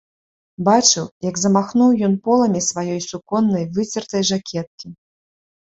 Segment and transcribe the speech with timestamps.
[0.69, 4.87] Бачыў, як замахнуў ён поламі сваёй суконнай выцертай жакеткі.